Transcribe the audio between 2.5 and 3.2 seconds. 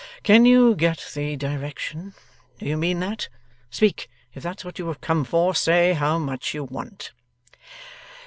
Do you mean